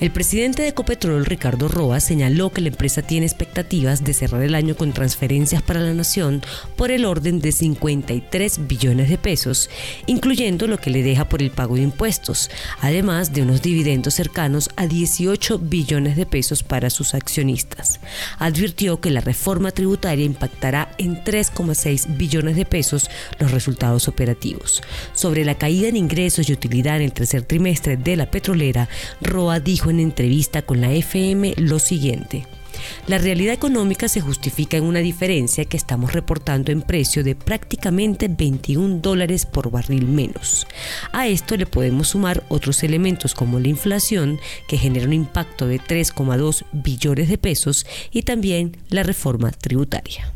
El 0.00 0.10
presidente 0.10 0.62
de 0.62 0.68
Ecopetrol, 0.68 1.24
Ricardo 1.24 1.68
Roa, 1.68 2.00
señaló 2.00 2.50
que 2.50 2.60
la 2.60 2.68
empresa 2.68 3.02
tiene 3.02 3.24
expectativas 3.24 4.02
de 4.02 4.14
cerrar 4.14 4.42
el 4.42 4.56
año 4.56 4.74
con 4.74 4.92
transferencias 4.92 5.62
para 5.62 5.78
la 5.78 5.94
nación 5.94 6.42
por 6.74 6.90
el 6.90 7.04
orden 7.04 7.40
de 7.40 7.52
53 7.52 8.66
billones 8.66 9.08
de 9.08 9.18
pesos, 9.18 9.70
incluyendo 10.06 10.66
lo 10.66 10.78
que 10.78 10.90
le 10.90 11.04
deja 11.04 11.28
por 11.28 11.40
el 11.40 11.52
pago 11.52 11.76
de 11.76 11.82
impuestos, 11.82 12.50
además 12.80 13.32
de 13.32 13.42
unos 13.42 13.62
dividendos 13.62 14.14
cercanos 14.14 14.70
a 14.74 14.88
18 14.88 15.60
billones 15.60 16.16
de 16.16 16.26
pesos 16.26 16.64
para 16.64 16.90
sus 16.90 17.14
accionistas. 17.14 18.00
Advirtió 18.38 19.00
que 19.00 19.10
la 19.10 19.20
reforma 19.20 19.70
tributaria 19.70 20.24
impactará 20.24 20.90
en 20.98 21.22
3,6 21.22 22.16
billones 22.16 22.56
de 22.56 22.64
pesos 22.64 23.08
los 23.38 23.52
resultados 23.52 24.08
operativos. 24.08 24.82
Sobre 25.12 25.44
la 25.44 25.54
caída 25.54 25.86
en 25.86 25.96
ingresos 25.96 26.48
y 26.48 26.52
utilidad 26.52 26.96
en 26.96 27.02
el 27.02 27.12
tercer 27.12 27.42
trimestre 27.42 27.96
de 27.96 28.16
la 28.16 28.30
petrolera, 28.30 28.88
Roa 29.20 29.60
dijo 29.60 29.81
en 29.90 30.00
entrevista 30.00 30.62
con 30.62 30.80
la 30.80 30.92
FM 30.92 31.54
lo 31.56 31.78
siguiente. 31.78 32.46
La 33.06 33.18
realidad 33.18 33.54
económica 33.54 34.08
se 34.08 34.20
justifica 34.20 34.76
en 34.76 34.84
una 34.84 35.00
diferencia 35.00 35.64
que 35.64 35.76
estamos 35.76 36.12
reportando 36.12 36.72
en 36.72 36.82
precio 36.82 37.24
de 37.24 37.34
prácticamente 37.34 38.28
21 38.28 38.98
dólares 38.98 39.46
por 39.46 39.70
barril 39.70 40.06
menos. 40.06 40.66
A 41.12 41.28
esto 41.28 41.56
le 41.56 41.66
podemos 41.66 42.08
sumar 42.08 42.44
otros 42.48 42.82
elementos 42.82 43.34
como 43.34 43.60
la 43.60 43.68
inflación, 43.68 44.38
que 44.68 44.78
genera 44.78 45.06
un 45.06 45.12
impacto 45.12 45.66
de 45.66 45.80
3,2 45.80 46.64
billones 46.72 47.28
de 47.28 47.38
pesos, 47.38 47.86
y 48.10 48.22
también 48.22 48.76
la 48.88 49.02
reforma 49.02 49.50
tributaria. 49.50 50.32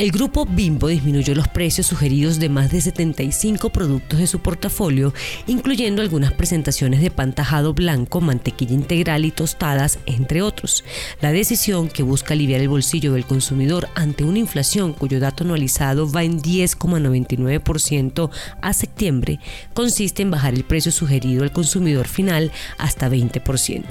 El 0.00 0.12
grupo 0.12 0.46
Bimbo 0.46 0.88
disminuyó 0.88 1.34
los 1.34 1.48
precios 1.48 1.86
sugeridos 1.86 2.38
de 2.38 2.48
más 2.48 2.72
de 2.72 2.80
75 2.80 3.68
productos 3.68 4.18
de 4.18 4.26
su 4.26 4.38
portafolio, 4.38 5.12
incluyendo 5.46 6.00
algunas 6.00 6.32
presentaciones 6.32 7.02
de 7.02 7.10
pan 7.10 7.34
tajado 7.34 7.74
blanco, 7.74 8.22
mantequilla 8.22 8.72
integral 8.72 9.26
y 9.26 9.30
tostadas, 9.30 9.98
entre 10.06 10.40
otros. 10.40 10.84
La 11.20 11.32
decisión, 11.32 11.90
que 11.90 12.02
busca 12.02 12.32
aliviar 12.32 12.62
el 12.62 12.70
bolsillo 12.70 13.12
del 13.12 13.26
consumidor 13.26 13.90
ante 13.94 14.24
una 14.24 14.38
inflación 14.38 14.94
cuyo 14.94 15.20
dato 15.20 15.44
anualizado 15.44 16.10
va 16.10 16.24
en 16.24 16.40
10,99% 16.40 18.30
a 18.62 18.72
septiembre, 18.72 19.38
consiste 19.74 20.22
en 20.22 20.30
bajar 20.30 20.54
el 20.54 20.64
precio 20.64 20.92
sugerido 20.92 21.42
al 21.42 21.52
consumidor 21.52 22.08
final 22.08 22.52
hasta 22.78 23.10
20%. 23.10 23.84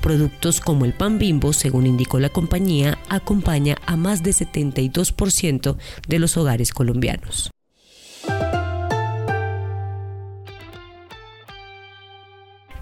Productos 0.00 0.62
como 0.62 0.86
el 0.86 0.94
pan 0.94 1.18
Bimbo, 1.18 1.52
según 1.52 1.86
indicó 1.86 2.18
la 2.18 2.30
compañía, 2.30 2.96
acompaña 3.10 3.76
a 3.84 3.96
más 3.96 4.22
de 4.22 4.30
72% 4.30 5.49
de 6.08 6.18
los 6.18 6.36
hogares 6.36 6.72
colombianos. 6.72 7.50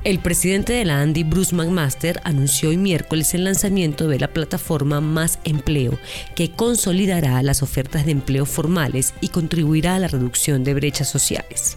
El 0.05 0.21
presidente 0.21 0.73
de 0.75 0.85
la 0.85 1.03
Andy, 1.03 1.25
Bruce 1.25 1.55
McMaster, 1.55 2.21
anunció 2.23 2.69
hoy 2.69 2.77
miércoles 2.77 3.35
el 3.35 3.43
lanzamiento 3.43 4.07
de 4.07 4.21
la 4.21 4.29
plataforma 4.29 5.01
Más 5.01 5.41
Empleo, 5.43 5.99
que 6.37 6.53
consolidará 6.53 7.43
las 7.43 7.65
ofertas 7.65 8.07
de 8.07 8.13
empleo 8.13 8.47
formales 8.47 9.13
y 9.21 9.29
contribuirá 9.29 9.97
a 9.97 9.99
la 9.99 10.07
reducción 10.07 10.63
de 10.63 10.75
brechas 10.75 11.09
sociales. 11.09 11.77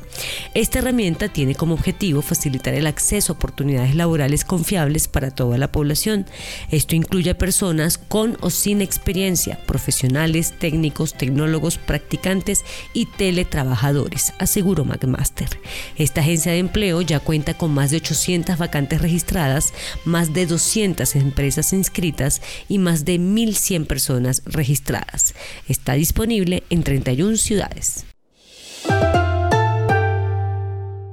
Esta 0.54 0.80
herramienta 0.80 1.30
tiene 1.30 1.56
como 1.56 1.74
objetivo 1.74 2.22
facilitar 2.22 2.76
el 2.76 2.86
acceso 2.86 3.34
a 3.34 3.36
oportunidades 3.36 3.96
laborales 3.96 4.46
confiables 4.46 5.08
para 5.08 5.32
toda 5.32 5.58
la 5.58 5.72
población. 5.72 6.28
Esto 6.70 6.96
incluye 6.96 7.32
a 7.32 7.38
personas 7.38 7.98
con 7.98 8.38
o 8.42 8.52
sin 8.52 8.82
experiencia, 8.82 9.60
profesionales, 9.66 10.54
técnicos, 10.60 11.16
tecnólogos, 11.16 11.80
practicantes 11.80 12.64
y 12.94 13.08
teletrabajadores, 13.08 14.34
aseguró 14.38 14.86
McMaster. 14.86 15.50
Esta 15.98 16.22
agencia 16.22 16.52
de 16.52 16.60
empleo 16.60 17.02
ya 17.02 17.20
cuenta 17.20 17.56
con 17.56 17.74
más 17.74 17.90
de 17.90 17.98
800 18.12 18.58
vacantes 18.58 19.02
registradas, 19.02 19.74
más 20.06 20.34
de 20.34 20.46
200 20.46 21.16
empresas 21.16 21.74
inscritas 21.74 22.42
y 22.68 22.78
más 22.78 23.06
de 23.06 23.20
1.100 23.20 23.88
personas 23.88 24.42
registradas. 24.46 25.34
Está 25.68 25.94
disponible 25.94 26.64
en 26.70 26.84
31 26.84 27.38
ciudades. 27.38 28.06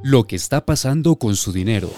Lo 0.02 0.26
que 0.26 0.36
está 0.36 0.64
pasando 0.64 1.16
con 1.16 1.36
su 1.36 1.52
dinero. 1.52 1.92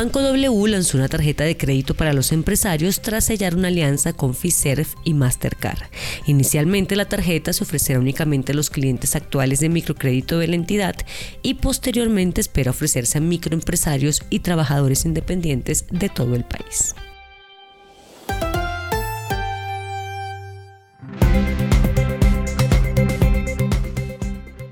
Banco 0.00 0.22
W 0.22 0.66
lanzó 0.68 0.96
una 0.96 1.10
tarjeta 1.10 1.44
de 1.44 1.58
crédito 1.58 1.94
para 1.94 2.14
los 2.14 2.32
empresarios 2.32 3.02
tras 3.02 3.26
sellar 3.26 3.54
una 3.54 3.68
alianza 3.68 4.14
con 4.14 4.34
Fiserv 4.34 4.86
y 5.04 5.12
Mastercard. 5.12 5.90
Inicialmente 6.24 6.96
la 6.96 7.04
tarjeta 7.04 7.52
se 7.52 7.64
ofrecerá 7.64 8.00
únicamente 8.00 8.52
a 8.52 8.54
los 8.54 8.70
clientes 8.70 9.14
actuales 9.14 9.60
de 9.60 9.68
microcrédito 9.68 10.38
de 10.38 10.48
la 10.48 10.54
entidad 10.54 10.96
y 11.42 11.52
posteriormente 11.52 12.40
espera 12.40 12.70
ofrecerse 12.70 13.18
a 13.18 13.20
microempresarios 13.20 14.22
y 14.30 14.38
trabajadores 14.38 15.04
independientes 15.04 15.84
de 15.90 16.08
todo 16.08 16.34
el 16.34 16.44
país. 16.44 16.94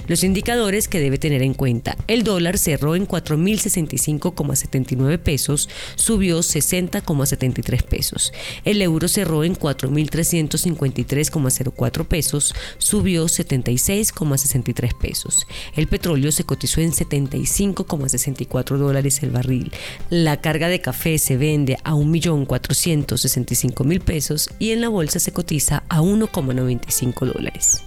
Los 0.08 0.24
indicadores 0.24 0.88
que 0.88 0.98
debe 1.00 1.19
tener 1.19 1.42
en 1.42 1.52
cuenta. 1.52 1.98
El 2.06 2.24
dólar 2.24 2.56
cerró 2.56 2.96
en 2.96 3.06
4.065,79 3.06 5.19
pesos, 5.19 5.69
subió 5.96 6.38
60,73 6.38 7.82
pesos. 7.82 8.32
El 8.64 8.80
euro 8.80 9.06
cerró 9.06 9.44
en 9.44 9.54
4.353,04 9.54 12.06
pesos, 12.06 12.54
subió 12.78 13.26
76,63 13.26 14.98
pesos. 14.98 15.47
El 15.76 15.88
petróleo 15.88 16.32
se 16.32 16.44
cotizó 16.44 16.80
en 16.80 16.92
75,64 16.92 18.78
dólares 18.78 19.22
el 19.22 19.28
barril. 19.30 19.72
La 20.08 20.41
carga 20.41 20.68
de 20.68 20.80
café 20.80 21.18
se 21.18 21.36
vende 21.36 21.76
a 21.84 21.92
1.465.000 21.92 24.00
pesos 24.00 24.48
y 24.58 24.70
en 24.70 24.80
la 24.80 24.88
bolsa 24.88 25.20
se 25.20 25.32
cotiza 25.32 25.82
a 25.91 26.00
1,95 26.00 27.26
dólares. 27.26 27.82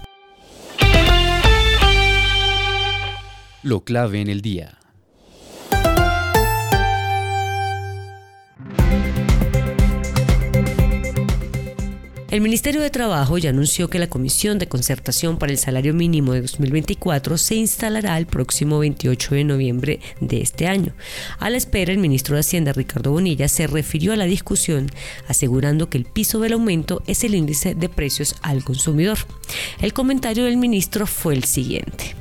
Lo 3.64 3.84
clave 3.84 4.22
en 4.22 4.28
el 4.28 4.42
día. 4.42 4.80
El 12.32 12.40
Ministerio 12.40 12.82
de 12.82 12.90
Trabajo 12.90 13.38
ya 13.38 13.50
anunció 13.50 13.90
que 13.90 14.00
la 14.00 14.08
Comisión 14.08 14.58
de 14.58 14.68
Concertación 14.68 15.38
para 15.38 15.52
el 15.52 15.58
Salario 15.60 15.94
Mínimo 15.94 16.32
de 16.32 16.42
2024 16.42 17.38
se 17.38 17.56
instalará 17.56 18.18
el 18.18 18.26
próximo 18.26 18.80
28 18.80 19.36
de 19.36 19.44
noviembre 19.44 20.00
de 20.22 20.42
este 20.42 20.66
año. 20.66 20.94
A 21.40 21.50
la 21.50 21.58
espera, 21.58 21.92
el 21.92 22.00
ministro 22.00 22.36
de 22.36 22.40
Hacienda, 22.40 22.72
Ricardo 22.72 23.12
Bonilla, 23.12 23.48
se 23.48 23.68
refirió 23.68 24.14
a 24.14 24.16
la 24.16 24.26
discusión 24.26 24.90
asegurando 25.28 25.90
que 25.90 25.98
el 25.98 26.06
piso 26.06 26.40
del 26.40 26.54
aumento 26.54 27.04
es 27.06 27.24
el 27.26 27.36
índice 27.36 27.76
de 27.76 27.90
precios 27.90 28.38
al 28.42 28.64
consumidor. 28.64 29.18
El 29.82 29.94
comentario 29.94 30.46
del 30.46 30.58
ministro 30.58 31.06
fue 31.06 31.36
el 31.36 31.44
siguiente. 31.44 32.21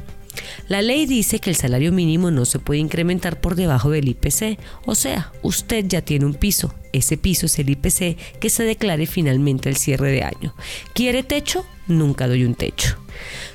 La 0.69 0.83
ley 0.83 1.07
dice 1.07 1.39
que 1.39 1.51
el 1.51 1.57
salario 1.57 1.93
mínimo 1.93 2.31
no 2.31 2.45
se 2.45 2.59
puede 2.59 2.81
incrementar 2.81 3.41
por 3.41 3.55
debajo 3.55 3.91
del 3.91 4.09
IPC, 4.09 4.59
o 4.87 4.95
sea, 4.95 5.33
usted 5.43 5.85
ya 5.87 6.03
tiene 6.03 6.27
un 6.27 6.35
piso. 6.35 6.75
Ese 6.93 7.17
piso 7.17 7.47
es 7.47 7.59
el 7.59 7.71
IPC 7.71 8.17
que 8.41 8.51
se 8.51 8.65
declare 8.65 9.07
finalmente 9.07 9.69
al 9.69 9.77
cierre 9.77 10.11
de 10.11 10.25
año. 10.25 10.55
¿Quiere 10.93 11.23
techo? 11.23 11.65
Nunca 11.87 12.27
doy 12.27 12.45
un 12.45 12.55
techo. 12.55 12.97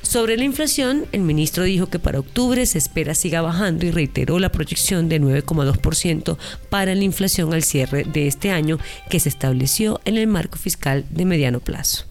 Sobre 0.02 0.38
la 0.38 0.44
inflación, 0.44 1.06
el 1.12 1.22
ministro 1.22 1.64
dijo 1.64 1.88
que 1.88 2.00
para 2.00 2.20
octubre 2.20 2.66
se 2.66 2.78
espera 2.78 3.16
siga 3.16 3.42
bajando 3.42 3.86
y 3.86 3.92
reiteró 3.92 4.40
la 4.40 4.52
proyección 4.52 5.10
de 5.10 5.22
9,2% 5.22 6.38
para 6.70 6.96
la 6.96 7.04
inflación 7.04 7.54
al 7.54 7.64
cierre 7.64 8.04
de 8.04 8.28
este 8.28 8.52
año 8.52 8.78
que 9.10 9.20
se 9.20 9.30
estableció 9.30 10.00
en 10.06 10.18
el 10.18 10.28
marco 10.28 10.58
fiscal 10.58 11.06
de 11.10 11.26
mediano 11.26 11.60
plazo. 11.60 12.06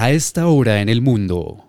A 0.00 0.12
esta 0.12 0.46
hora 0.46 0.80
en 0.80 0.88
el 0.88 1.02
mundo. 1.02 1.64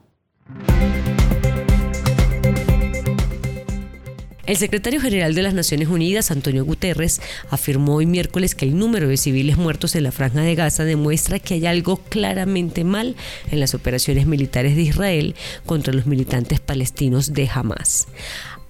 El 4.45 4.55
secretario 4.55 5.01
general 5.01 5.33
de 5.33 5.41
las 5.41 5.55
Naciones 5.55 5.87
Unidas, 5.87 6.29
Antonio 6.29 6.63
Guterres, 6.63 7.21
afirmó 7.49 7.95
hoy 7.95 8.05
miércoles 8.05 8.53
que 8.53 8.65
el 8.65 8.77
número 8.77 9.07
de 9.07 9.17
civiles 9.17 9.57
muertos 9.57 9.95
en 9.95 10.03
la 10.03 10.11
franja 10.11 10.41
de 10.41 10.53
Gaza 10.53 10.83
demuestra 10.83 11.39
que 11.39 11.55
hay 11.55 11.65
algo 11.65 11.97
claramente 11.97 12.83
mal 12.83 13.15
en 13.49 13.59
las 13.59 13.73
operaciones 13.73 14.27
militares 14.27 14.75
de 14.75 14.83
Israel 14.83 15.35
contra 15.65 15.91
los 15.91 16.05
militantes 16.05 16.59
palestinos 16.59 17.33
de 17.33 17.49
Hamas 17.51 18.05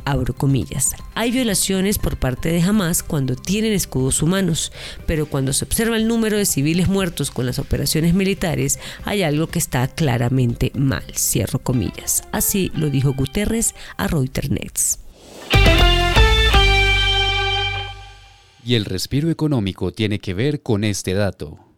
abro 0.06 0.34
comillas. 0.34 0.96
Hay 1.13 1.31
violaciones 1.31 1.98
por 2.00 2.18
parte 2.18 2.50
de 2.50 2.62
Hamas 2.62 3.04
cuando 3.04 3.36
tienen 3.36 3.74
escudos 3.74 4.22
humanos, 4.22 4.72
pero 5.06 5.28
cuando 5.28 5.54
se 5.54 5.66
observa 5.66 5.96
el 5.96 6.07
número 6.07 6.38
de 6.38 6.46
civiles 6.46 6.88
muertos 6.88 7.30
con 7.31 7.46
las 7.46 7.60
operaciones 7.60 8.13
militares, 8.13 8.80
hay 9.06 9.24
algo 9.24 9.48
que 9.48 9.60
está 9.60 9.88
claramente 9.88 10.72
mal, 10.75 11.04
cierro 11.16 11.60
comillas. 11.60 12.24
Así 12.31 12.72
lo 12.74 12.90
dijo 12.90 13.13
Guterres 13.13 13.75
a 13.98 14.07
Reuters. 14.07 15.00
Y 18.66 18.75
el 18.75 18.86
respiro 18.86 19.30
económico 19.30 19.92
tiene 19.92 20.19
que 20.19 20.34
ver 20.34 20.62
con 20.62 20.84
este 20.84 21.13
dato. 21.13 21.69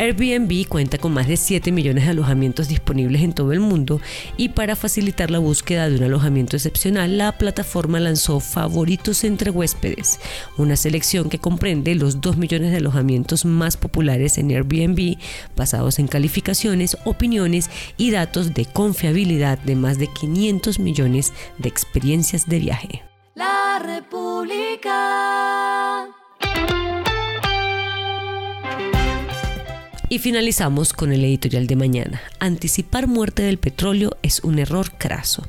Airbnb 0.00 0.66
cuenta 0.66 0.96
con 0.96 1.12
más 1.12 1.28
de 1.28 1.36
7 1.36 1.72
millones 1.72 2.04
de 2.04 2.12
alojamientos 2.12 2.68
disponibles 2.68 3.20
en 3.20 3.34
todo 3.34 3.52
el 3.52 3.60
mundo 3.60 4.00
y 4.38 4.48
para 4.48 4.74
facilitar 4.74 5.30
la 5.30 5.40
búsqueda 5.40 5.90
de 5.90 5.96
un 5.96 6.04
alojamiento 6.04 6.56
excepcional, 6.56 7.18
la 7.18 7.36
plataforma 7.36 8.00
lanzó 8.00 8.40
Favoritos 8.40 9.24
entre 9.24 9.50
huéspedes, 9.50 10.18
una 10.56 10.76
selección 10.76 11.28
que 11.28 11.38
comprende 11.38 11.94
los 11.96 12.22
2 12.22 12.38
millones 12.38 12.70
de 12.70 12.78
alojamientos 12.78 13.44
más 13.44 13.76
populares 13.76 14.38
en 14.38 14.50
Airbnb, 14.50 15.18
basados 15.54 15.98
en 15.98 16.08
calificaciones, 16.08 16.96
opiniones 17.04 17.68
y 17.98 18.10
datos 18.10 18.54
de 18.54 18.64
confiabilidad 18.64 19.58
de 19.58 19.76
más 19.76 19.98
de 19.98 20.06
500 20.06 20.78
millones 20.78 21.34
de 21.58 21.68
experiencias 21.68 22.48
de 22.48 22.58
viaje. 22.58 23.02
La 23.34 23.78
República. 23.84 25.49
Y 30.12 30.18
finalizamos 30.18 30.92
con 30.92 31.12
el 31.12 31.24
editorial 31.24 31.68
de 31.68 31.76
mañana. 31.76 32.20
Anticipar 32.40 33.06
muerte 33.06 33.44
del 33.44 33.58
petróleo 33.58 34.16
es 34.22 34.40
un 34.40 34.58
error 34.58 34.90
craso. 34.98 35.46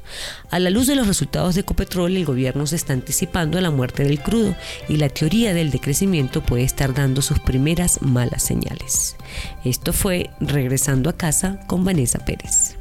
A 0.51 0.59
la 0.59 0.69
luz 0.69 0.85
de 0.85 0.93
los 0.93 1.07
resultados 1.07 1.55
de 1.55 1.61
Ecopetrol, 1.61 2.15
el 2.15 2.25
gobierno 2.25 2.67
se 2.67 2.75
está 2.75 2.93
anticipando 2.93 3.57
a 3.57 3.61
la 3.61 3.71
muerte 3.71 4.03
del 4.03 4.21
crudo 4.21 4.55
y 4.87 4.97
la 4.97 5.09
teoría 5.09 5.55
del 5.55 5.71
decrecimiento 5.71 6.43
puede 6.43 6.61
estar 6.61 6.93
dando 6.93 7.23
sus 7.23 7.39
primeras 7.39 8.03
malas 8.03 8.43
señales. 8.43 9.15
Esto 9.65 9.93
fue 9.93 10.29
Regresando 10.39 11.09
a 11.09 11.17
casa 11.17 11.59
con 11.65 11.83
Vanessa 11.83 12.19
Pérez. 12.19 12.77